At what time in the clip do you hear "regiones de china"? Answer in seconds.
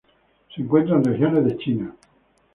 1.05-1.95